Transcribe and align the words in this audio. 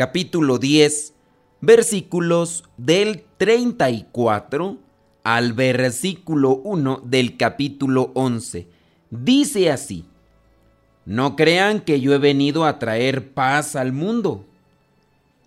capítulo 0.00 0.56
10, 0.56 1.12
versículos 1.60 2.64
del 2.78 3.22
34 3.36 4.78
al 5.24 5.52
versículo 5.52 6.52
1 6.64 7.02
del 7.04 7.36
capítulo 7.36 8.10
11. 8.14 8.66
Dice 9.10 9.70
así, 9.70 10.06
no 11.04 11.36
crean 11.36 11.80
que 11.80 12.00
yo 12.00 12.14
he 12.14 12.18
venido 12.18 12.64
a 12.64 12.78
traer 12.78 13.34
paz 13.34 13.76
al 13.76 13.92
mundo. 13.92 14.46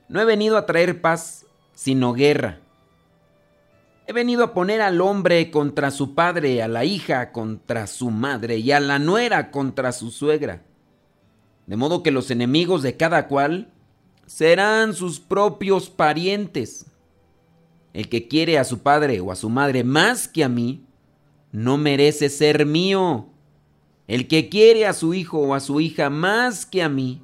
No 0.08 0.22
he 0.22 0.26
venido 0.26 0.56
a 0.56 0.68
traer 0.68 1.02
paz, 1.02 1.48
sino 1.74 2.14
guerra. 2.14 2.60
He 4.06 4.14
venido 4.14 4.44
a 4.44 4.54
poner 4.54 4.82
al 4.82 5.02
hombre 5.02 5.50
contra 5.50 5.90
su 5.90 6.14
padre, 6.14 6.62
a 6.62 6.68
la 6.68 6.86
hija 6.86 7.32
contra 7.32 7.88
su 7.88 8.12
madre 8.12 8.58
y 8.58 8.72
a 8.72 8.80
la 8.80 9.00
nuera 9.00 9.50
contra 9.50 9.92
su 9.92 10.12
suegra. 10.12 10.62
De 11.66 11.76
modo 11.76 12.04
que 12.04 12.12
los 12.12 12.30
enemigos 12.30 12.84
de 12.84 12.96
cada 12.96 13.28
cual 13.28 13.74
serán 14.26 14.94
sus 14.94 15.20
propios 15.20 15.90
parientes. 15.90 16.86
El 17.94 18.10
que 18.10 18.28
quiere 18.28 18.58
a 18.58 18.64
su 18.64 18.80
padre 18.80 19.20
o 19.20 19.32
a 19.32 19.36
su 19.36 19.50
madre 19.50 19.84
más 19.84 20.28
que 20.28 20.44
a 20.44 20.50
mí, 20.50 20.84
no 21.52 21.78
merece 21.78 22.30
ser 22.30 22.66
mío. 22.66 23.28
El 24.08 24.28
que 24.28 24.50
quiere 24.50 24.88
a 24.88 24.94
su 24.94 25.14
hijo 25.14 25.40
o 25.40 25.54
a 25.54 25.60
su 25.60 25.80
hija 25.80 26.10
más 26.10 26.66
que 26.66 26.82
a 26.82 26.90
mí, 26.90 27.22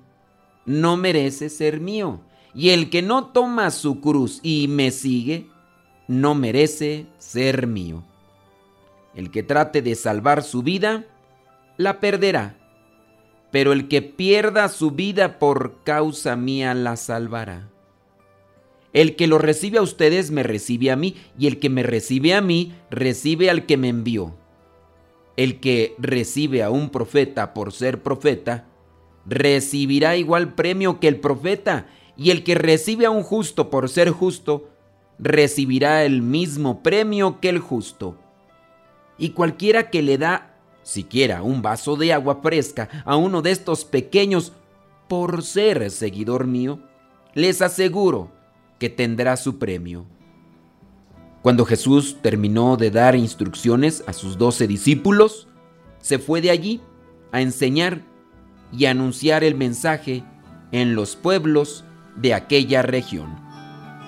no 0.65 0.97
merece 0.97 1.49
ser 1.49 1.79
mío. 1.79 2.21
Y 2.53 2.69
el 2.69 2.89
que 2.89 3.02
no 3.02 3.27
toma 3.27 3.71
su 3.71 4.02
cruz 4.02 4.39
y 4.43 4.67
me 4.67 4.91
sigue, 4.91 5.47
no 6.07 6.35
merece 6.35 7.07
ser 7.17 7.67
mío. 7.67 8.03
El 9.15 9.31
que 9.31 9.43
trate 9.43 9.81
de 9.81 9.95
salvar 9.95 10.43
su 10.43 10.61
vida, 10.61 11.05
la 11.77 11.99
perderá, 11.99 12.58
pero 13.52 13.73
el 13.73 13.88
que 13.88 14.02
pierda 14.02 14.69
su 14.69 14.92
vida 14.92 15.39
por 15.39 15.83
causa 15.83 16.36
mía, 16.36 16.73
la 16.73 16.95
salvará. 16.97 17.69
El 18.94 19.16
que 19.16 19.28
lo 19.28 19.38
recibe 19.38 19.78
a 19.78 19.83
ustedes 19.83 20.31
me 20.31 20.44
recibe 20.44 20.92
a 20.92 20.95
mí, 20.95 21.16
y 21.38 21.47
el 21.47 21.59
que 21.59 21.70
me 21.70 21.83
recibe 21.83 22.33
a 22.33 22.42
mí 22.42 22.73
recibe 22.89 23.50
al 23.50 23.66
que 23.66 23.77
me 23.77 23.89
envió. 23.89 24.36
El 25.38 25.59
que 25.59 25.95
recibe 26.00 26.64
a 26.64 26.70
un 26.70 26.89
profeta 26.89 27.53
por 27.53 27.72
ser 27.72 28.02
profeta, 28.02 28.66
recibirá 29.25 30.17
igual 30.17 30.53
premio 30.53 31.00
que 31.00 31.08
el 31.08 31.20
profeta, 31.20 31.88
y 32.17 32.31
el 32.31 32.44
que 32.44 32.55
recibe 32.55 33.05
a 33.05 33.11
un 33.11 33.23
justo 33.23 33.70
por 33.70 33.89
ser 33.89 34.09
justo, 34.09 34.70
recibirá 35.20 36.03
el 36.03 36.22
mismo 36.22 36.81
premio 36.81 37.39
que 37.39 37.50
el 37.50 37.59
justo. 37.59 38.17
Y 39.17 39.30
cualquiera 39.30 39.89
que 39.89 40.02
le 40.02 40.17
da 40.17 40.48
siquiera 40.89 41.43
un 41.43 41.61
vaso 41.61 41.95
de 41.95 42.13
agua 42.13 42.39
fresca 42.41 42.89
a 43.05 43.15
uno 43.15 43.41
de 43.41 43.51
estos 43.51 43.85
pequeños 43.85 44.53
por 45.07 45.43
ser 45.43 45.91
seguidor 45.91 46.47
mío, 46.47 46.79
les 47.33 47.61
aseguro 47.61 48.31
que 48.79 48.89
tendrá 48.89 49.37
su 49.37 49.59
premio. 49.59 50.05
Cuando 51.41 51.65
Jesús 51.65 52.17
terminó 52.21 52.75
de 52.75 52.91
dar 52.91 53.15
instrucciones 53.15 54.03
a 54.08 54.14
sus 54.14 54.37
doce 54.37 54.67
discípulos, 54.67 55.47
se 55.99 56.19
fue 56.19 56.41
de 56.41 56.49
allí 56.52 56.81
a 57.31 57.41
enseñar 57.41 58.02
y 58.71 58.85
anunciar 58.85 59.43
el 59.43 59.55
mensaje 59.55 60.23
en 60.71 60.95
los 60.95 61.15
pueblos 61.15 61.83
de 62.15 62.33
aquella 62.33 62.81
región 62.81 63.49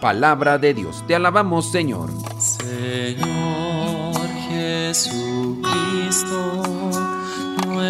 palabra 0.01 0.57
de 0.57 0.73
Dios. 0.73 1.06
Te 1.07 1.16
alabamos, 1.16 1.72
Señor. 1.72 2.09
Señor 2.39 4.16
Jesucristo, 4.50 5.61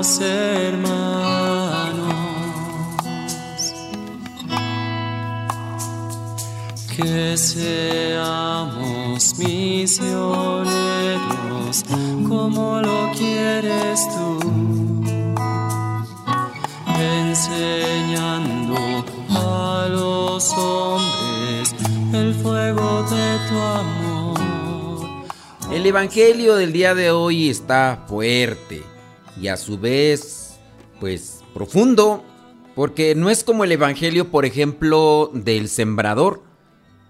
los 0.00 0.20
hermanos. 0.22 0.94
Que 6.96 7.36
seamos 7.36 9.38
misioneros 9.38 10.64
como 12.26 12.80
lo 12.80 13.12
quieres 13.12 14.08
tú, 14.14 14.38
enseñando 16.98 19.04
a 19.28 19.86
los 19.90 20.50
hombres 20.54 21.74
el 22.14 22.34
fuego 22.36 23.02
de 23.02 23.38
tu 23.48 23.58
amor. 23.58 24.40
El 25.70 25.84
Evangelio 25.84 26.56
del 26.56 26.72
día 26.72 26.94
de 26.94 27.10
hoy 27.10 27.50
está 27.50 28.04
fuerte 28.08 28.99
y 29.40 29.48
a 29.48 29.56
su 29.56 29.78
vez, 29.78 30.58
pues 30.98 31.42
profundo, 31.54 32.24
porque 32.74 33.14
no 33.14 33.30
es 33.30 33.42
como 33.42 33.64
el 33.64 33.72
Evangelio, 33.72 34.30
por 34.30 34.44
ejemplo, 34.44 35.30
del 35.32 35.68
sembrador, 35.68 36.42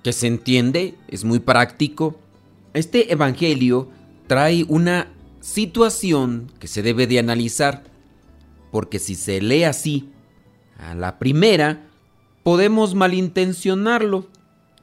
que 0.03 0.13
se 0.13 0.27
entiende, 0.27 0.95
es 1.09 1.25
muy 1.25 1.41
práctico. 1.41 2.19
Este 2.73 3.13
Evangelio 3.13 3.89
trae 4.27 4.65
una 4.69 5.13
situación 5.41 6.53
que 6.59 6.69
se 6.69 6.83
debe 6.83 7.07
de 7.07 7.19
analizar, 7.19 7.85
porque 8.71 8.99
si 8.99 9.15
se 9.15 9.41
lee 9.41 9.65
así, 9.65 10.11
a 10.79 10.95
la 10.95 11.19
primera, 11.19 11.87
podemos 12.43 12.95
malintencionarlo. 12.95 14.29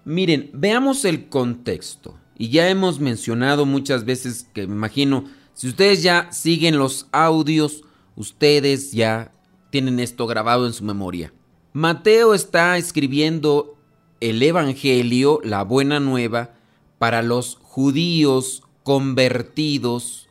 Miren, 0.06 0.50
veamos 0.53 1.06
el 1.06 1.30
contexto. 1.30 2.18
Y 2.38 2.50
ya 2.50 2.69
hemos 2.69 3.00
mencionado 3.00 3.66
muchas 3.66 4.06
veces 4.06 4.47
que 4.53 4.68
me 4.68 4.75
imagino, 4.75 5.25
si 5.57 5.69
ustedes 5.69 6.03
ya 6.03 6.31
siguen 6.31 6.78
los 6.78 7.07
audios, 7.12 7.81
ustedes 8.16 8.91
ya 8.91 9.31
tienen 9.72 10.00
esto 10.00 10.28
grabado 10.28 10.68
en 10.68 10.73
su 10.73 10.84
memoria. 10.84 11.34
Mateo 11.73 12.35
está 12.35 12.78
escribiendo 12.78 13.75
el 14.19 14.44
Evangelio, 14.44 15.41
la 15.44 15.63
buena 15.63 16.00
nueva, 16.00 16.51
para 17.00 17.23
los 17.23 17.57
judíos 17.63 18.62
convertidos 18.84 20.29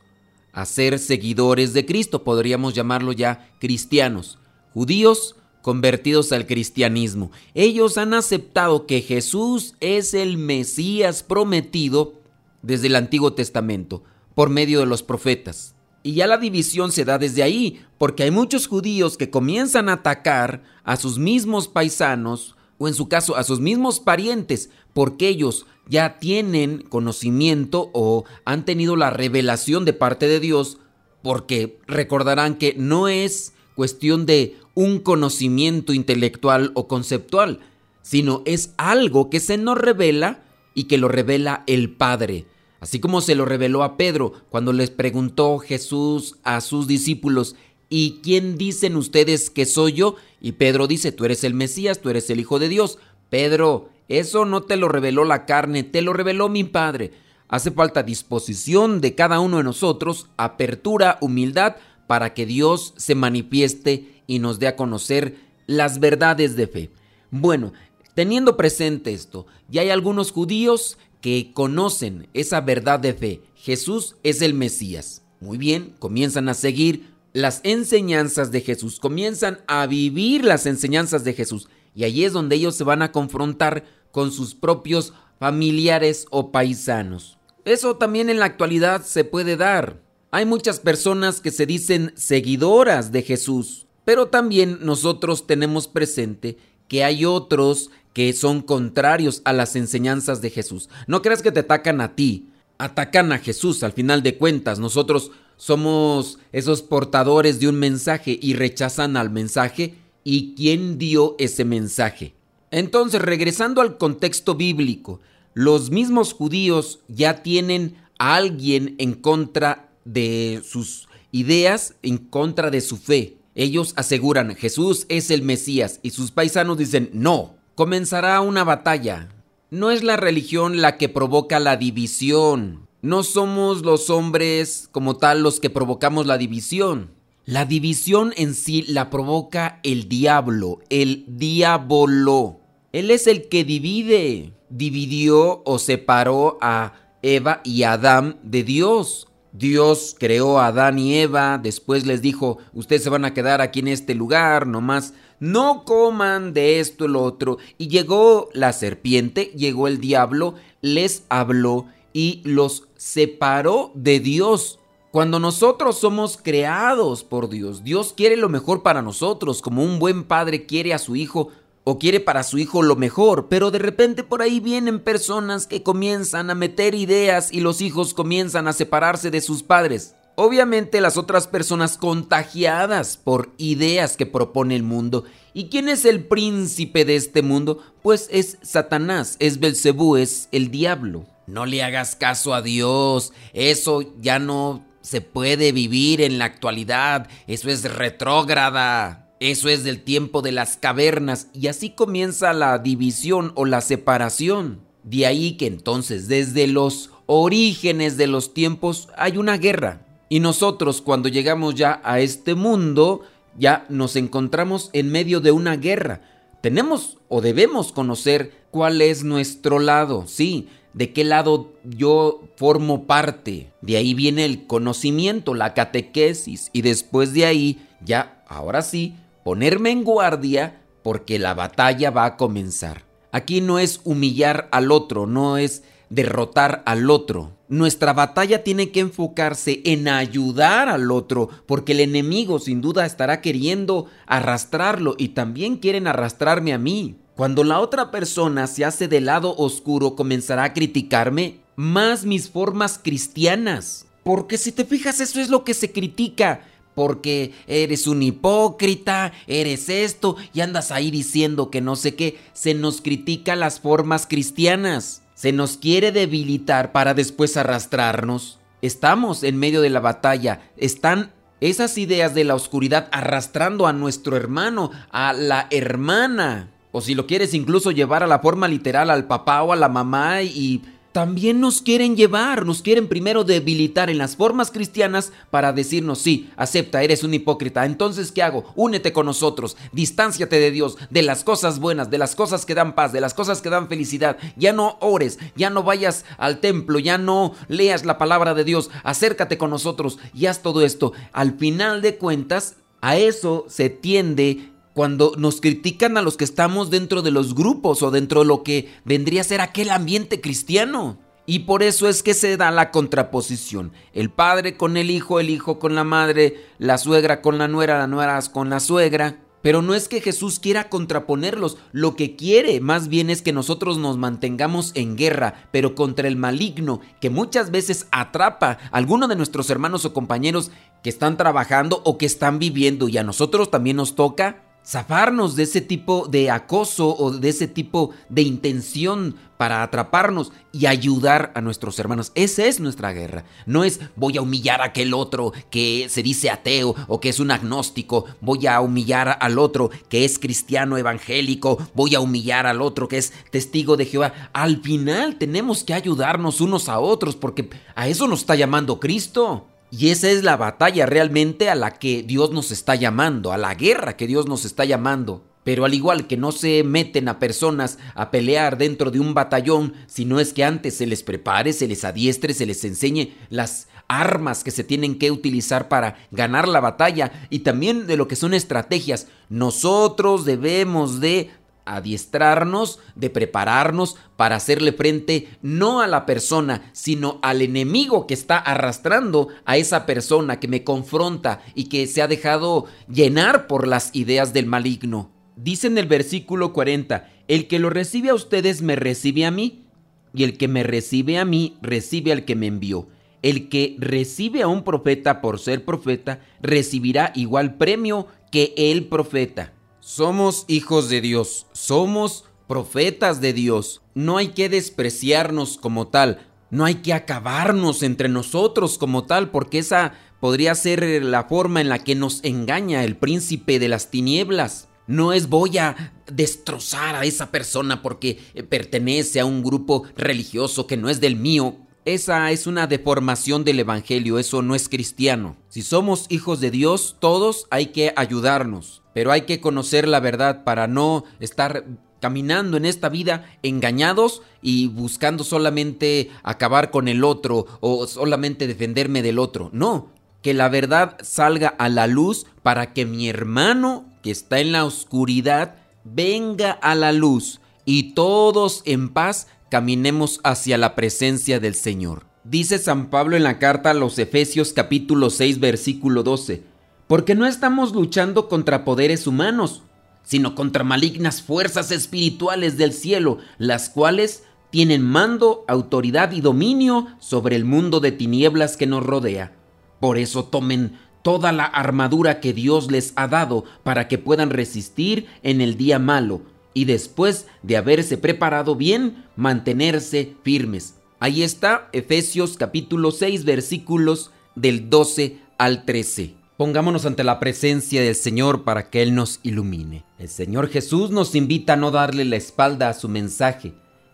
a 0.53 0.65
ser 0.65 1.01
seguidores 1.01 1.73
de 1.73 1.85
Cristo, 1.85 2.23
podríamos 2.23 2.75
llamarlo 2.75 3.11
ya 3.11 3.51
cristianos. 3.59 4.39
Judíos 4.75 5.35
convertidos 5.61 6.31
al 6.31 6.47
cristianismo. 6.47 7.33
Ellos 7.55 7.99
han 7.99 8.15
aceptado 8.15 8.87
que 8.87 9.01
Jesús 9.01 9.75
es 9.81 10.15
el 10.15 10.39
Mesías 10.39 11.25
prometido 11.25 12.15
desde 12.63 12.87
el 12.87 12.95
Antiguo 12.95 13.33
Testamento, 13.33 14.05
por 14.37 14.51
medio 14.51 14.81
de 14.81 14.87
los 14.87 15.03
profetas. 15.03 15.75
Y 16.03 16.13
ya 16.13 16.27
la 16.27 16.37
división 16.37 16.93
se 16.93 17.07
da 17.07 17.19
desde 17.19 17.43
ahí, 17.43 17.81
porque 17.97 18.23
hay 18.23 18.31
muchos 18.31 18.69
judíos 18.69 19.17
que 19.17 19.31
comienzan 19.31 19.89
a 19.89 19.95
atacar 19.95 20.63
a 20.85 20.97
sus 20.97 21.19
mismos 21.19 21.69
paisanos, 21.69 22.55
o 22.77 22.87
en 22.87 22.93
su 22.93 23.09
caso 23.09 23.35
a 23.35 23.45
sus 23.45 23.61
mismos 23.61 23.99
parientes, 23.99 24.69
porque 24.93 25.29
ellos 25.29 25.67
ya 25.89 26.19
tienen 26.19 26.83
conocimiento 26.83 27.91
o 27.95 28.25
han 28.45 28.67
tenido 28.67 28.95
la 28.95 29.09
revelación 29.09 29.87
de 29.87 29.95
parte 29.95 30.29
de 30.29 30.39
Dios, 30.39 30.77
porque 31.23 31.81
recordarán 31.87 32.57
que 32.57 32.75
no 32.77 33.09
es 33.09 33.55
cuestión 33.75 34.27
de 34.27 34.59
un 34.75 34.99
conocimiento 34.99 35.95
intelectual 35.95 36.73
o 36.75 36.89
conceptual, 36.89 37.61
sino 38.03 38.43
es 38.45 38.75
algo 38.77 39.31
que 39.31 39.41
se 39.41 39.57
nos 39.57 39.79
revela 39.79 40.45
y 40.75 40.85
que 40.85 40.99
lo 40.99 41.09
revela 41.09 41.65
el 41.67 41.91
Padre. 41.91 42.45
Así 42.87 43.01
como 43.01 43.21
se 43.21 43.35
lo 43.35 43.47
reveló 43.47 43.83
a 43.83 43.97
Pedro 43.97 44.33
cuando 44.49 44.73
les 44.73 44.91
preguntó 44.91 45.59
Jesús 45.59 46.37
a 46.45 46.61
sus 46.61 46.87
discípulos, 46.87 47.57
¿y 47.89 48.21
quién 48.23 48.57
dicen 48.57 48.95
ustedes 48.95 49.51
que 49.51 49.67
soy 49.67 49.95
yo? 49.95 50.15
Y 50.41 50.53
Pedro 50.53 50.87
dice, 50.87 51.11
tú 51.11 51.25
eres 51.25 51.43
el 51.43 51.53
Mesías, 51.53 51.99
tú 51.99 52.11
eres 52.11 52.31
el 52.31 52.39
Hijo 52.39 52.61
de 52.61 52.69
Dios. 52.69 53.01
Pedro, 53.29 53.89
eso 54.07 54.45
no 54.45 54.63
te 54.63 54.77
lo 54.77 54.89
reveló 54.89 55.25
la 55.25 55.47
carne, 55.47 55.83
te 55.83 56.01
lo 56.01 56.13
reveló 56.13 56.49
mi 56.49 56.63
Padre. 56.63 57.11
Hace 57.49 57.73
falta 57.73 58.05
disposición 58.05 59.01
de 59.01 59.17
cada 59.17 59.41
uno 59.41 59.57
de 59.57 59.65
nosotros, 59.65 60.29
apertura, 60.37 61.19
humildad, 61.21 61.75
para 62.07 62.35
que 62.35 62.47
Dios 62.47 62.95
se 62.97 63.17
manifieste 63.17 64.23
y 64.29 64.39
nos 64.39 64.61
dé 64.61 64.69
a 64.69 64.77
conocer 64.77 65.35
las 65.67 65.99
verdades 65.99 66.55
de 66.55 66.69
fe. 66.69 66.91
Bueno, 67.33 67.73
teniendo 68.15 68.57
presente 68.57 69.13
esto, 69.13 69.49
ya 69.69 69.83
hay 69.83 69.91
algunos 69.91 70.31
judíos 70.31 70.99
que 71.21 71.53
conocen 71.53 72.29
esa 72.35 72.61
verdad 72.61 73.01
de 73.01 73.15
fe. 73.15 73.43
Jesús 73.55 74.17
es 74.23 74.43
el 74.43 74.55
Mesías. 74.55 75.23
Muy 75.41 75.59
bien, 75.59 75.95
comienzan 75.99 76.49
a 76.49 76.55
seguir 76.55 77.15
las 77.33 77.61
enseñanzas 77.65 78.51
de 78.51 78.63
Jesús, 78.63 78.99
comienzan 78.99 79.59
a 79.67 79.87
vivir 79.87 80.45
las 80.45 80.65
enseñanzas 80.65 81.23
de 81.25 81.35
Jesús. 81.35 81.69
Y 81.95 82.05
allí 82.05 82.25
es 82.25 82.33
donde 82.33 82.57
ellos 82.57 82.77
se 82.77 82.85
van 82.85 83.03
a 83.03 83.13
confrontar 83.13 83.85
con 84.11 84.33
sus 84.33 84.55
propios 84.55 85.13
familiares 85.39 86.27
o 86.31 86.51
paisanos. 86.51 87.39
Eso 87.67 87.97
también 87.97 88.31
en 88.31 88.39
la 88.39 88.47
actualidad 88.47 89.05
se 89.05 89.25
puede 89.25 89.57
dar. 89.57 90.01
Hay 90.31 90.47
muchas 90.47 90.81
personas 90.81 91.41
que 91.41 91.51
se 91.51 91.67
dicen 91.67 92.13
seguidoras 92.17 93.13
de 93.13 93.23
Jesús, 93.23 93.87
pero 94.05 94.29
también 94.29 94.79
nosotros 94.83 95.47
tenemos 95.47 95.89
presente 95.89 96.57
que 96.89 97.05
hay 97.05 97.25
otros 97.25 97.91
que 98.17 98.33
son 98.33 98.63
contrarios 98.63 99.43
a 99.45 99.53
las 99.53 99.77
enseñanzas 99.77 100.41
de 100.41 100.49
Jesús. 100.49 100.89
No 101.07 101.21
creas 101.21 101.43
que 101.43 101.53
te 101.53 101.61
atacan 101.61 102.01
a 102.01 102.17
ti, 102.17 102.49
atacan 102.79 103.31
a 103.31 103.37
Jesús 103.37 103.83
al 103.83 103.93
final 103.93 104.23
de 104.23 104.39
cuentas. 104.39 104.79
Nosotros 104.79 105.33
somos 105.59 106.39
esos 106.51 106.81
portadores 106.81 107.61
de 107.61 107.69
un 107.69 107.79
mensaje 107.79 108.39
y 108.41 108.55
rechazan 108.55 109.19
al 109.19 109.29
mensaje 109.29 109.97
y 110.25 110.55
quién 110.55 110.97
dio 110.97 111.37
ese 111.39 111.67
mensaje. 111.67 112.33
Entonces, 112.71 113.21
regresando 113.21 113.83
al 113.83 113.99
contexto 113.99 114.55
bíblico, 114.55 115.21
los 115.53 115.91
mismos 115.91 116.33
judíos 116.33 117.01
ya 117.09 117.43
tienen 117.43 117.97
a 118.19 118.37
alguien 118.37 118.95
en 118.97 119.13
contra 119.13 119.91
de 120.07 120.63
sus 120.65 121.07
ideas, 121.33 121.97
en 122.01 122.17
contra 122.17 122.71
de 122.71 122.81
su 122.81 122.97
fe. 122.97 123.37
Ellos 123.55 123.93
aseguran, 123.97 124.57
Jesús 124.57 125.05
es 125.11 125.31
el 125.31 125.43
Mesías, 125.43 126.01
y 126.03 126.13
sus 126.13 126.31
paisanos 126.31 126.79
dicen, 126.79 127.11
no, 127.13 127.57
comenzará 127.77 128.41
una 128.41 128.65
batalla. 128.65 129.29
No 129.71 129.91
es 129.91 130.03
la 130.03 130.17
religión 130.17 130.81
la 130.81 130.97
que 130.97 131.11
provoca 131.11 131.61
la 131.61 131.77
división. 131.77 132.89
No 133.03 133.23
somos 133.23 133.83
los 133.83 134.09
hombres 134.09 134.89
como 134.91 135.19
tal 135.19 135.43
los 135.43 135.61
que 135.61 135.71
provocamos 135.71 136.27
la 136.27 136.39
división. 136.39 137.11
La 137.45 137.67
división 137.67 138.33
en 138.37 138.55
sí 138.55 138.83
la 138.89 139.11
provoca 139.11 139.79
el 139.83 140.09
diablo, 140.09 140.81
el 140.89 141.25
diablo. 141.29 142.61
Él 142.93 143.11
es 143.11 143.27
el 143.27 143.49
que 143.49 143.63
divide. 143.63 144.55
Dividió 144.71 145.63
o 145.65 145.79
separó 145.79 146.59
a 146.63 146.95
Eva 147.23 147.61
y 147.63 147.83
Adán 147.83 148.39
de 148.43 148.65
Dios. 148.65 149.29
Dios 149.53 150.17
creó 150.19 150.59
a 150.59 150.67
Adán 150.67 150.99
y 150.99 151.15
Eva, 151.15 151.59
después 151.59 152.05
les 152.05 152.21
dijo, 152.21 152.59
ustedes 152.75 153.03
se 153.03 153.11
van 153.11 153.25
a 153.25 153.33
quedar 153.33 153.63
aquí 153.63 153.81
en 153.81 153.89
este 153.89 154.15
lugar, 154.15 154.67
nomás 154.67 155.15
no 155.41 155.85
coman 155.85 156.53
de 156.53 156.81
esto 156.81 157.09
lo 157.09 157.23
otro. 157.23 157.59
Y 157.79 157.89
llegó 157.89 158.49
la 158.53 158.73
serpiente, 158.73 159.53
llegó 159.57 159.89
el 159.89 160.01
diablo, 160.01 160.55
les 160.81 161.25
habló 161.29 161.87
y 162.13 162.41
los 162.45 162.89
separó 162.97 163.93
de 163.95 164.21
Dios. 164.21 164.79
Cuando 165.11 165.39
nosotros 165.39 165.99
somos 165.99 166.37
creados 166.37 167.25
por 167.25 167.49
Dios, 167.49 167.83
Dios 167.85 168.13
quiere 168.15 168.37
lo 168.37 168.49
mejor 168.49 168.83
para 168.83 169.03
nosotros, 169.03 169.63
como 169.63 169.83
un 169.83 169.99
buen 169.99 170.25
padre 170.25 170.67
quiere 170.67 170.93
a 170.93 170.99
su 170.99 171.17
hijo 171.17 171.49
o 171.85 171.99
quiere 171.99 172.19
para 172.21 172.43
su 172.43 172.59
hijo 172.59 172.83
lo 172.83 172.97
mejor, 172.97 173.47
pero 173.49 173.71
de 173.71 173.79
repente 173.79 174.25
por 174.25 174.43
ahí 174.43 174.59
vienen 174.59 174.99
personas 174.99 175.69
que 175.69 175.85
comienzan 175.85 176.51
a 176.51 176.57
meter 176.57 176.97
ideas 176.97 177.53
y 177.53 177.61
los 177.61 177.81
hijos 177.81 178.13
comienzan 178.13 178.67
a 178.67 178.73
separarse 178.73 179.31
de 179.31 179.41
sus 179.41 179.63
padres. 179.63 180.17
Obviamente 180.39 181.01
las 181.01 181.17
otras 181.17 181.49
personas 181.49 181.97
contagiadas 181.97 183.17
por 183.17 183.53
ideas 183.57 184.19
que 184.19 184.27
propone 184.27 184.77
el 184.77 184.83
mundo. 184.83 185.25
¿Y 185.55 185.69
quién 185.69 185.89
es 185.89 186.05
el 186.05 186.25
príncipe 186.25 187.07
de 187.07 187.17
este 187.17 187.41
mundo? 187.41 187.83
Pues 188.03 188.29
es 188.31 188.59
Satanás, 188.61 189.37
es 189.39 189.61
Belcebú, 189.61 190.17
es 190.17 190.49
el 190.53 190.71
diablo. 190.71 191.25
No 191.47 191.65
le 191.65 191.83
hagas 191.83 192.17
caso 192.17 192.53
a 192.53 192.61
Dios, 192.61 193.33
eso 193.55 194.03
ya 194.21 194.39
no 194.39 194.85
se 195.01 195.23
puede 195.23 195.73
vivir 195.73 196.21
en 196.21 196.39
la 196.39 196.45
actualidad, 196.45 197.29
eso 197.47 197.71
es 197.71 197.85
retrógrada. 197.85 199.23
Eso 199.39 199.69
es 199.69 199.85
del 199.85 200.03
tiempo 200.03 200.41
de 200.41 200.51
las 200.51 200.79
cavernas 200.79 201.49
y 201.53 201.67
así 201.67 201.91
comienza 201.91 202.55
la 202.55 202.79
división 202.79 203.53
o 203.55 203.67
la 203.67 203.83
separación. 203.83 204.81
De 205.03 205.27
ahí 205.27 205.59
que 205.59 205.67
entonces 205.67 206.27
desde 206.27 206.67
los 206.67 207.11
orígenes 207.27 208.17
de 208.17 208.29
los 208.29 208.55
tiempos 208.55 209.11
hay 209.17 209.37
una 209.37 209.59
guerra. 209.59 210.06
Y 210.29 210.41
nosotros 210.41 211.03
cuando 211.03 211.29
llegamos 211.29 211.75
ya 211.75 212.01
a 212.05 212.21
este 212.21 212.55
mundo 212.55 213.23
ya 213.59 213.87
nos 213.89 214.17
encontramos 214.17 214.91
en 214.93 215.11
medio 215.11 215.41
de 215.41 215.53
una 215.53 215.77
guerra. 215.77 216.21
Tenemos 216.61 217.19
o 217.29 217.41
debemos 217.41 217.93
conocer 217.93 218.53
cuál 218.71 219.01
es 219.01 219.25
nuestro 219.25 219.79
lado, 219.79 220.25
sí, 220.27 220.69
de 220.93 221.13
qué 221.13 221.25
lado 221.25 221.73
yo 221.85 222.43
formo 222.57 223.05
parte. 223.05 223.71
De 223.83 223.97
ahí 223.97 224.15
viene 224.15 224.45
el 224.45 224.67
conocimiento, 224.67 225.55
la 225.55 225.75
catequesis 225.75 226.71
y 226.73 226.83
después 226.83 227.33
de 227.33 227.47
ahí 227.47 227.87
ya, 228.05 228.43
ahora 228.49 228.83
sí, 228.83 229.15
ponerme 229.45 229.91
en 229.91 230.05
guardia 230.05 230.81
porque 231.03 231.39
la 231.39 231.55
batalla 231.55 232.11
va 232.11 232.25
a 232.25 232.37
comenzar. 232.37 233.05
Aquí 233.31 233.61
no 233.61 233.79
es 233.79 234.01
humillar 234.05 234.69
al 234.73 234.91
otro, 234.91 235.27
no 235.27 235.59
es 235.59 235.85
derrotar 236.09 236.83
al 236.87 237.11
otro. 237.11 237.53
Nuestra 237.69 238.13
batalla 238.13 238.63
tiene 238.63 238.91
que 238.91 239.01
enfocarse 239.01 239.83
en 239.85 240.07
ayudar 240.07 240.89
al 240.89 241.11
otro, 241.11 241.49
porque 241.67 241.93
el 241.93 242.01
enemigo 242.01 242.61
sin 242.61 242.81
duda 242.81 243.05
estará 243.05 243.41
queriendo 243.41 244.07
arrastrarlo 244.27 245.17
y 245.19 245.29
también 245.31 245.77
quieren 245.77 246.07
arrastrarme 246.07 246.73
a 246.73 246.79
mí. 246.79 247.17
Cuando 247.35 247.65
la 247.65 247.81
otra 247.81 248.11
persona 248.11 248.67
se 248.67 248.85
hace 248.85 249.09
del 249.09 249.27
lado 249.27 249.55
oscuro, 249.57 250.15
comenzará 250.15 250.65
a 250.65 250.73
criticarme 250.73 251.59
más 251.75 252.25
mis 252.25 252.49
formas 252.49 253.01
cristianas. 253.03 254.07
Porque 254.23 254.59
si 254.59 254.73
te 254.73 254.85
fijas, 254.85 255.21
eso 255.21 255.41
es 255.41 255.51
lo 255.51 255.65
que 255.65 255.75
se 255.75 255.93
critica 255.93 256.63
porque 256.97 257.53
eres 257.67 258.07
un 258.07 258.23
hipócrita, 258.23 259.33
eres 259.47 259.91
esto 259.91 260.37
y 260.55 260.63
andas 260.63 260.91
ahí 260.91 261.11
diciendo 261.11 261.71
que 261.71 261.83
no 261.83 261.95
sé 261.95 262.15
qué. 262.15 262.39
Se 262.55 262.73
nos 262.73 263.03
critica 263.03 263.55
las 263.55 263.81
formas 263.81 264.27
cristianas. 264.27 265.21
Se 265.37 265.53
nos 265.53 265.77
quiere 265.77 266.13
debilitar 266.13 266.93
para 266.93 267.13
después 267.13 267.59
arrastrarnos. 267.59 268.59
Estamos 268.81 269.43
en 269.43 269.59
medio 269.59 269.83
de 269.83 269.91
la 269.91 270.01
batalla. 270.01 270.63
Están 270.79 271.31
esas 271.61 271.99
ideas 271.99 272.35
de 272.35 272.45
la 272.45 272.55
oscuridad 272.55 273.09
arrastrando 273.13 273.87
a 273.87 273.93
nuestro 273.93 274.35
hermano, 274.35 274.93
a 275.11 275.35
la 275.35 275.67
hermana. 275.71 276.71
O 276.91 277.03
si 277.03 277.15
lo 277.15 277.27
quieres 277.27 277.53
incluso 277.53 277.91
llevar 277.91 278.23
a 278.23 278.27
la 278.27 278.39
forma 278.39 278.67
literal 278.67 279.11
al 279.11 279.27
papá 279.27 279.63
o 279.63 279.75
a 279.75 279.77
la 279.77 279.91
mamá 279.91 280.41
y 280.41 280.83
también 281.17 281.61
nos 281.61 281.81
quieren 281.81 282.15
llevar, 282.15 282.67
nos 282.67 282.83
quieren 282.83 283.09
primero 283.09 283.43
debilitar 283.43 284.11
en 284.11 284.19
las 284.19 284.37
formas 284.37 284.71
cristianas 284.71 285.33
para 285.49 285.73
decirnos, 285.73 286.19
sí, 286.19 286.51
acepta, 286.59 287.03
eres 287.03 287.25
un 287.25 287.33
hipócrita. 287.33 287.87
Entonces, 287.87 288.33
¿qué 288.33 288.43
hago? 288.43 288.71
Únete 288.77 289.15
con 289.15 289.25
nosotros, 289.25 289.79
distánciate 289.93 290.61
de 290.61 290.71
Dios, 290.71 290.99
de 291.09 291.23
las 291.23 291.43
cosas 291.43 291.79
buenas, 291.79 292.11
de 292.11 292.19
las 292.19 292.37
cosas 292.37 292.67
que 292.67 292.75
dan 292.75 292.95
paz, 292.95 293.15
de 293.15 293.23
las 293.23 293.33
cosas 293.33 293.63
que 293.63 293.71
dan 293.71 293.89
felicidad. 293.89 294.37
Ya 294.57 294.75
no 294.75 294.99
ores, 295.01 295.39
ya 295.55 295.71
no 295.71 295.83
vayas 295.83 296.27
al 296.37 296.59
templo, 296.61 296.99
ya 296.99 297.17
no 297.17 297.55
leas 297.69 298.05
la 298.05 298.19
palabra 298.19 298.53
de 298.53 298.65
Dios, 298.65 298.91
acércate 299.03 299.57
con 299.57 299.71
nosotros 299.71 300.19
y 300.35 300.45
haz 300.45 300.61
todo 300.61 300.85
esto. 300.85 301.15
Al 301.33 301.57
final 301.57 302.03
de 302.03 302.19
cuentas, 302.19 302.77
a 303.01 303.17
eso 303.17 303.65
se 303.71 303.89
tiende 303.89 304.71
cuando 304.97 305.35
nos 305.37 305.61
critican 305.61 306.17
a 306.17 306.23
los 306.23 306.39
que 306.39 306.45
estamos 306.45 306.89
dentro 306.89 307.21
de 307.21 307.31
los 307.31 307.55
grupos 307.55 308.03
o 308.03 308.11
dentro 308.11 308.41
de 308.41 308.47
lo 308.47 308.63
que 308.63 308.95
vendría 309.05 309.43
a 309.43 309.45
ser 309.45 309.61
aquel 309.61 309.91
ambiente 309.91 310.41
cristiano. 310.41 311.19
Y 311.45 311.61
por 311.61 311.83
eso 311.83 312.09
es 312.09 312.23
que 312.23 312.33
se 312.33 312.57
da 312.57 312.71
la 312.71 312.91
contraposición. 312.91 313.93
El 314.15 314.31
padre 314.31 314.79
con 314.79 314.97
el 314.97 315.11
hijo, 315.11 315.39
el 315.39 315.51
hijo 315.51 315.79
con 315.79 315.95
la 315.95 316.03
madre, 316.03 316.65
la 316.79 316.97
suegra 316.97 317.43
con 317.43 317.59
la 317.59 317.69
nuera, 317.69 317.99
la 317.99 318.07
nuera 318.07 318.41
con 318.51 318.71
la 318.71 318.81
suegra. 318.81 319.43
Pero 319.61 319.83
no 319.83 319.95
es 319.95 320.09
que 320.09 320.23
Jesús 320.23 320.61
quiera 320.61 320.89
contraponerlos, 320.89 321.77
lo 321.93 322.17
que 322.17 322.35
quiere 322.35 322.81
más 322.81 323.09
bien 323.09 323.29
es 323.29 323.43
que 323.43 323.53
nosotros 323.53 323.99
nos 323.99 324.17
mantengamos 324.17 324.93
en 324.95 325.17
guerra, 325.17 325.69
pero 325.73 325.95
contra 325.95 326.27
el 326.27 326.37
maligno, 326.37 327.01
que 327.21 327.29
muchas 327.29 327.71
veces 327.71 328.07
atrapa 328.13 328.79
a 328.91 328.97
alguno 328.97 329.29
de 329.29 329.37
nuestros 329.37 329.69
hermanos 329.69 330.07
o 330.07 330.15
compañeros 330.15 330.71
que 331.03 331.11
están 331.11 331.37
trabajando 331.37 332.01
o 332.05 332.17
que 332.17 332.25
están 332.25 332.59
viviendo 332.59 333.09
y 333.09 333.19
a 333.19 333.25
nosotros 333.25 333.71
también 333.71 333.97
nos 333.97 334.15
toca 334.15 334.63
zafarnos 334.87 335.57
de 335.57 335.65
ese 335.65 335.81
tipo 335.81 336.29
de 336.29 336.51
acoso 336.51 337.17
o 337.17 337.33
de 337.33 337.49
ese 337.49 337.67
tipo 337.67 338.13
de 338.29 338.43
intención 338.43 339.35
para 339.57 339.83
atraparnos 339.83 340.53
y 340.73 340.87
ayudar 340.87 341.51
a 341.55 341.61
nuestros 341.61 341.99
hermanos. 341.99 342.31
Esa 342.35 342.67
es 342.67 342.79
nuestra 342.79 343.13
guerra. 343.13 343.45
No 343.65 343.85
es 343.85 344.01
voy 344.15 344.37
a 344.37 344.43
humillar 344.43 344.81
a 344.81 344.87
aquel 344.87 345.15
otro 345.15 345.53
que 345.71 346.07
se 346.09 346.23
dice 346.23 346.51
ateo 346.51 346.95
o 347.09 347.21
que 347.21 347.31
es 347.31 347.41
un 347.41 347.51
agnóstico, 347.51 348.27
voy 348.41 348.67
a 348.67 348.81
humillar 348.81 349.39
al 349.41 349.59
otro 349.59 349.91
que 350.09 350.25
es 350.25 350.39
cristiano 350.39 350.99
evangélico, 350.99 351.79
voy 351.95 352.15
a 352.15 352.21
humillar 352.21 352.67
al 352.67 352.83
otro 352.83 353.09
que 353.09 353.19
es 353.19 353.33
testigo 353.51 353.97
de 353.97 354.07
Jehová. 354.07 354.33
Al 354.53 354.83
final 354.83 355.37
tenemos 355.37 355.85
que 355.85 355.95
ayudarnos 355.95 356.61
unos 356.61 356.89
a 356.89 357.01
otros 357.01 357.35
porque 357.35 357.71
a 357.95 358.09
eso 358.09 358.29
nos 358.29 358.41
está 358.41 358.55
llamando 358.55 359.01
Cristo. 359.01 359.67
Y 359.91 360.11
esa 360.11 360.31
es 360.31 360.43
la 360.43 360.57
batalla 360.57 361.07
realmente 361.07 361.71
a 361.71 361.75
la 361.75 361.93
que 361.93 362.23
Dios 362.23 362.51
nos 362.51 362.73
está 362.73 362.95
llamando, 362.95 363.53
a 363.53 363.59
la 363.59 363.75
guerra 363.75 364.17
que 364.17 364.27
Dios 364.27 364.47
nos 364.47 364.65
está 364.65 364.85
llamando. 364.85 365.45
Pero 365.63 365.85
al 365.85 365.95
igual 365.95 366.27
que 366.27 366.37
no 366.37 366.53
se 366.53 366.85
meten 366.85 367.29
a 367.29 367.39
personas 367.39 367.99
a 368.15 368.31
pelear 368.31 368.79
dentro 368.79 369.11
de 369.11 369.19
un 369.19 369.35
batallón, 369.35 369.95
sino 370.07 370.39
es 370.39 370.53
que 370.53 370.65
antes 370.65 370.97
se 370.97 371.07
les 371.07 371.23
prepare, 371.23 371.73
se 371.73 371.89
les 371.89 372.05
adiestre, 372.05 372.55
se 372.55 372.67
les 372.67 372.85
enseñe 372.85 373.35
las 373.51 373.89
armas 374.09 374.63
que 374.63 374.71
se 374.71 374.85
tienen 374.85 375.19
que 375.19 375.31
utilizar 375.31 375.89
para 375.89 376.17
ganar 376.31 376.69
la 376.69 376.81
batalla 376.81 377.33
y 377.51 377.61
también 377.61 378.07
de 378.07 378.17
lo 378.17 378.29
que 378.29 378.37
son 378.37 378.55
estrategias. 378.55 379.27
Nosotros 379.49 380.45
debemos 380.45 381.21
de 381.21 381.51
adiestrarnos, 381.87 382.99
de 383.15 383.31
prepararnos 383.31 384.17
para 384.37 384.57
hacerle 384.57 384.93
frente 384.93 385.49
no 385.63 386.01
a 386.01 386.07
la 386.07 386.27
persona, 386.27 386.91
sino 386.93 387.39
al 387.43 387.63
enemigo 387.63 388.27
que 388.27 388.35
está 388.35 388.59
arrastrando 388.59 389.49
a 389.65 389.77
esa 389.79 390.05
persona 390.05 390.61
que 390.61 390.69
me 390.69 390.85
confronta 390.85 391.63
y 391.75 391.85
que 391.85 392.07
se 392.07 392.21
ha 392.21 392.29
dejado 392.29 392.87
llenar 393.09 393.67
por 393.67 393.87
las 393.87 394.11
ideas 394.15 394.53
del 394.53 394.67
maligno. 394.67 395.31
Dice 395.57 395.87
en 395.87 395.97
el 395.97 396.07
versículo 396.07 396.73
40, 396.75 397.31
el 397.49 397.67
que 397.67 397.79
lo 397.79 397.89
recibe 397.89 398.29
a 398.29 398.35
ustedes 398.35 398.83
me 398.83 398.97
recibe 398.97 399.47
a 399.47 399.51
mí, 399.51 399.87
y 400.35 400.45
el 400.45 400.59
que 400.59 400.69
me 400.69 400.83
recibe 400.83 401.39
a 401.39 401.47
mí 401.47 401.79
recibe 401.81 402.31
al 402.31 402.45
que 402.45 402.57
me 402.57 402.67
envió. 402.67 403.09
El 403.43 403.69
que 403.69 403.97
recibe 403.99 404.63
a 404.63 404.69
un 404.69 404.85
profeta 404.85 405.41
por 405.41 405.59
ser 405.59 405.85
profeta 405.85 406.41
recibirá 406.61 407.33
igual 407.35 407.77
premio 407.77 408.27
que 408.51 408.75
el 408.77 409.07
profeta. 409.07 409.73
Somos 410.09 410.67
hijos 410.69 411.09
de 411.09 411.21
Dios, 411.21 411.67
somos 411.73 412.45
profetas 412.69 413.41
de 413.41 413.53
Dios. 413.53 414.03
No 414.15 414.37
hay 414.37 414.51
que 414.51 414.69
despreciarnos 414.69 415.79
como 415.79 416.07
tal, 416.07 416.47
no 416.71 416.85
hay 416.85 417.03
que 417.03 417.13
acabarnos 417.13 418.05
entre 418.05 418.29
nosotros 418.29 418.99
como 418.99 419.25
tal, 419.25 419.51
porque 419.51 419.81
esa 419.81 420.13
podría 420.39 420.77
ser 420.77 421.25
la 421.25 421.49
forma 421.49 421.81
en 421.81 421.89
la 421.89 421.99
que 421.99 422.15
nos 422.15 422.39
engaña 422.45 423.03
el 423.03 423.17
príncipe 423.17 423.81
de 423.81 423.89
las 423.89 424.13
tinieblas. 424.13 424.87
No 425.09 425.33
es 425.33 425.49
voy 425.49 425.77
a 425.79 426.15
destrozar 426.33 427.17
a 427.17 427.25
esa 427.25 427.51
persona 427.51 428.01
porque 428.01 428.39
pertenece 428.69 429.41
a 429.41 429.45
un 429.45 429.65
grupo 429.65 430.05
religioso 430.17 430.87
que 430.87 430.97
no 430.97 431.11
es 431.11 431.21
del 431.21 431.35
mío. 431.35 431.79
Esa 432.07 432.53
es 432.53 432.69
una 432.69 432.87
deformación 432.87 433.65
del 433.65 433.81
Evangelio, 433.81 434.39
eso 434.39 434.63
no 434.63 434.77
es 434.77 434.89
cristiano. 434.89 435.57
Si 435.69 435.83
somos 435.83 436.27
hijos 436.29 436.61
de 436.61 436.71
Dios, 436.71 437.17
todos 437.19 437.67
hay 437.69 437.87
que 437.87 438.13
ayudarnos, 438.15 439.03
pero 439.13 439.33
hay 439.33 439.41
que 439.41 439.61
conocer 439.61 440.07
la 440.07 440.21
verdad 440.21 440.63
para 440.63 440.87
no 440.87 441.25
estar 441.41 441.85
caminando 442.21 442.77
en 442.77 442.85
esta 442.85 443.09
vida 443.09 443.51
engañados 443.65 444.43
y 444.63 444.87
buscando 444.87 445.43
solamente 445.43 446.31
acabar 446.45 446.93
con 446.93 447.09
el 447.09 447.25
otro 447.25 447.67
o 447.81 448.07
solamente 448.07 448.69
defenderme 448.69 449.21
del 449.21 449.41
otro. 449.41 449.71
No, 449.73 450.13
que 450.43 450.55
la 450.55 450.69
verdad 450.69 451.17
salga 451.23 451.71
a 451.71 451.89
la 451.89 452.07
luz 452.07 452.47
para 452.63 452.93
que 452.93 453.05
mi 453.05 453.29
hermano 453.29 454.05
que 454.23 454.31
está 454.31 454.61
en 454.61 454.71
la 454.71 454.85
oscuridad 454.85 455.75
venga 456.05 456.71
a 456.71 456.95
la 456.95 457.11
luz 457.11 457.61
y 457.85 458.15
todos 458.15 458.83
en 458.85 459.09
paz 459.09 459.49
caminemos 459.77 460.41
hacia 460.43 460.79
la 460.79 460.95
presencia 460.95 461.61
del 461.61 461.75
Señor. 461.75 462.25
Dice 462.45 462.79
San 462.79 463.11
Pablo 463.11 463.37
en 463.37 463.43
la 463.43 463.59
carta 463.59 463.91
a 463.91 463.93
los 463.93 464.19
Efesios 464.19 464.73
capítulo 464.73 465.29
6 465.29 465.61
versículo 465.61 466.23
12, 466.23 466.63
porque 467.07 467.35
no 467.35 467.45
estamos 467.45 467.93
luchando 467.93 468.49
contra 468.49 468.87
poderes 468.87 469.27
humanos, 469.27 469.83
sino 470.23 470.55
contra 470.55 470.83
malignas 470.83 471.43
fuerzas 471.43 471.91
espirituales 471.91 472.79
del 472.79 472.95
cielo, 472.95 473.37
las 473.59 473.91
cuales 473.91 474.45
tienen 474.71 475.03
mando, 475.03 475.67
autoridad 475.69 476.33
y 476.33 476.41
dominio 476.41 477.09
sobre 477.19 477.55
el 477.55 477.67
mundo 477.67 478.01
de 478.01 478.13
tinieblas 478.13 478.79
que 478.79 478.87
nos 478.87 479.05
rodea. 479.05 479.53
Por 480.01 480.17
eso 480.17 480.47
tomen 480.47 480.99
toda 481.21 481.53
la 481.53 481.67
armadura 481.67 482.41
que 482.41 482.55
Dios 482.55 482.91
les 482.91 483.13
ha 483.17 483.29
dado 483.29 483.65
para 483.83 484.09
que 484.09 484.17
puedan 484.17 484.49
resistir 484.49 485.27
en 485.43 485.61
el 485.61 485.77
día 485.77 485.99
malo 485.99 486.56
y 486.77 486.85
después 486.85 487.47
de 487.63 487.79
haberse 487.79 488.19
preparado 488.19 488.77
bien, 488.77 489.25
mantenerse 489.35 490.35
firmes. 490.43 490.97
Ahí 491.19 491.43
está 491.43 491.89
Efesios 491.95 492.59
capítulo 492.59 493.13
6 493.13 493.47
versículos 493.47 494.31
del 494.57 494.91
12 494.91 495.39
al 495.57 495.87
13. 495.87 496.35
Pongámonos 496.59 497.07
ante 497.07 497.25
la 497.25 497.41
presencia 497.41 498.03
del 498.03 498.15
Señor 498.15 498.65
para 498.65 498.91
que 498.91 499.01
Él 499.01 499.15
nos 499.15 499.41
ilumine. 499.43 500.05
El 500.19 500.29
Señor 500.29 500.69
Jesús 500.69 501.11
nos 501.11 501.35
invita 501.35 501.73
a 501.73 501.77
no 501.77 501.91
darle 501.91 502.27
la 502.27 502.37
espalda 502.37 502.91
a 502.91 502.93
su 502.93 503.09
mensaje, 503.09 503.73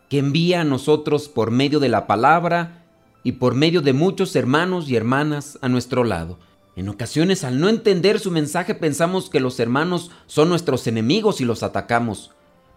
que 0.09 0.19
envía 0.19 0.61
a 0.61 0.64
nosotros 0.64 1.28
por 1.28 1.50
medio 1.50 1.81
de 1.81 1.88
la 1.88 2.07
palabra 2.07 2.85
y 3.25 3.33
por 3.33 3.57
medio 3.57 3.81
de 3.81 3.92
muchos 3.92 4.37
hermanos 4.37 4.88
y 4.88 4.95
hermanas 4.95 5.59
a 5.62 5.69
nuestro 5.69 6.04
lado. 6.04 6.38
En 6.76 6.88
ocasiones 6.88 7.42
al 7.42 7.59
no 7.59 7.69
entender 7.69 8.21
su 8.21 8.31
mensaje 8.31 8.76
pensamos 8.76 9.31
que 9.31 9.40
los 9.40 9.59
hermanos 9.59 10.12
son 10.26 10.49
nuestros 10.49 10.87
enemigos 10.87 11.40
y 11.40 11.45
los 11.45 11.64
atacamos. 11.64 12.31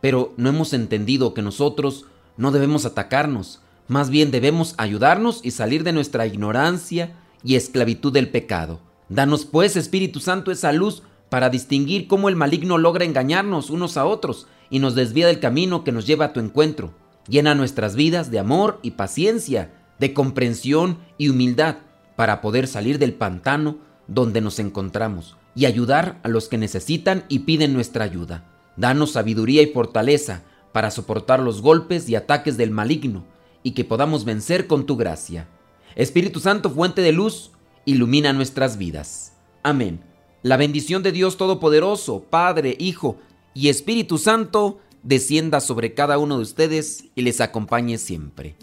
Pero 0.06 0.36
no 0.38 0.50
hemos 0.50 0.74
entendido 0.74 1.34
que 1.34 1.42
nosotros 1.42 2.06
no 2.38 2.52
debemos 2.52 2.86
atacarnos, 2.86 3.62
más 3.88 4.12
bien 4.12 4.30
debemos 4.30 4.76
ayudarnos 4.78 5.40
y 5.42 5.50
salir 5.50 5.84
de 5.84 5.94
nuestra 5.94 6.28
ignorancia 6.28 7.16
y 7.44 7.56
esclavitud 7.56 8.14
del 8.14 8.30
pecado. 8.30 8.80
Danos 9.10 9.46
pues, 9.46 9.76
Espíritu 9.76 10.20
Santo, 10.20 10.52
esa 10.52 10.72
luz 10.74 11.02
para 11.30 11.50
distinguir 11.50 12.08
cómo 12.08 12.30
el 12.30 12.36
maligno 12.36 12.78
logra 12.78 13.04
engañarnos 13.04 13.72
unos 13.72 13.98
a 13.98 14.06
otros 14.06 14.46
y 14.70 14.78
nos 14.78 14.94
desvía 14.94 15.26
del 15.26 15.40
camino 15.40 15.84
que 15.84 15.92
nos 15.92 16.06
lleva 16.06 16.26
a 16.26 16.34
tu 16.34 16.40
encuentro. 16.40 16.94
Llena 17.28 17.56
nuestras 17.56 17.96
vidas 17.96 18.30
de 18.30 18.38
amor 18.38 18.78
y 18.84 18.92
paciencia, 18.92 19.74
de 19.98 20.14
comprensión 20.14 21.00
y 21.18 21.30
humildad, 21.30 21.78
para 22.16 22.42
poder 22.42 22.68
salir 22.68 23.00
del 23.00 23.16
pantano 23.16 23.80
donde 24.08 24.40
nos 24.40 24.60
encontramos 24.60 25.36
y 25.56 25.66
ayudar 25.66 26.20
a 26.22 26.28
los 26.28 26.48
que 26.48 26.60
necesitan 26.60 27.24
y 27.28 27.40
piden 27.40 27.74
nuestra 27.74 28.06
ayuda. 28.06 28.52
Danos 28.78 29.12
sabiduría 29.12 29.62
y 29.62 29.68
fortaleza 29.68 30.44
para 30.72 30.92
soportar 30.92 31.40
los 31.40 31.62
golpes 31.62 32.10
y 32.10 32.16
ataques 32.16 32.58
del 32.58 32.72
maligno 32.72 33.24
y 33.64 33.72
que 33.72 33.86
podamos 33.86 34.26
vencer 34.26 34.68
con 34.68 34.86
tu 34.86 34.98
gracia. 34.98 35.48
Espíritu 35.96 36.40
Santo, 36.40 36.70
fuente 36.70 37.02
de 37.02 37.14
luz, 37.14 37.52
ilumina 37.86 38.34
nuestras 38.34 38.78
vidas. 38.78 39.34
Amén. 39.64 40.02
La 40.44 40.58
bendición 40.58 41.02
de 41.02 41.12
Dios 41.12 41.38
Todopoderoso, 41.38 42.24
Padre, 42.30 42.76
Hijo 42.78 43.18
y 43.54 43.70
Espíritu 43.70 44.18
Santo, 44.18 44.80
descienda 45.02 45.62
sobre 45.62 45.94
cada 45.94 46.18
uno 46.18 46.38
de 46.38 46.44
ustedes 46.44 47.06
y 47.16 47.22
les 47.22 47.42
acompañe 47.42 47.98
siempre. 47.98 48.56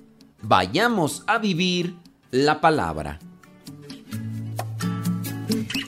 Vayamos 0.42 1.24
a 1.26 1.38
vivir 1.38 1.96
la 2.30 2.60
palabra. 2.60 3.18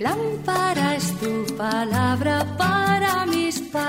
Lámpara 0.01 0.97
es 0.97 1.13
tu 1.21 1.55
palabra 1.57 2.57
para 2.57 3.27
mis 3.27 3.54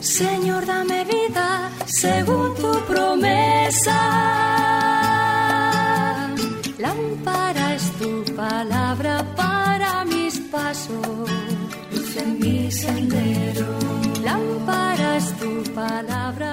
Señor, 0.00 0.66
dame 0.66 1.04
vida 1.04 1.70
según 1.86 2.54
tu 2.56 2.72
promesa. 2.86 3.98
Lámpara 6.78 7.74
es 7.74 7.90
tu 7.98 8.24
palabra 8.34 9.24
para 9.34 10.04
mis 10.04 10.38
pasos, 10.52 11.30
luz 11.92 12.16
en 12.16 12.38
mi 12.40 12.70
sendero. 12.70 13.66
Lámpara 14.22 15.16
es 15.16 15.32
tu 15.40 15.62
palabra. 15.72 16.51